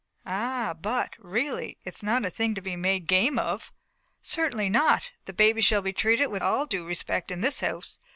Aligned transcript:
"Ah! 0.25 0.73
but, 0.81 1.13
really! 1.19 1.77
it's 1.85 2.01
not 2.01 2.25
a 2.25 2.31
thing 2.31 2.55
to 2.55 2.61
be 2.61 2.75
made 2.75 3.05
game 3.05 3.37
of." 3.37 3.71
"Certainly 4.19 4.67
not. 4.69 5.11
The 5.25 5.31
baby 5.33 5.61
shall 5.61 5.83
be 5.83 5.93
treated 5.93 6.29
with 6.29 6.41
all 6.41 6.65
due 6.65 6.83
respect 6.87 7.29
in 7.29 7.41
this 7.41 7.59
house." 7.59 7.99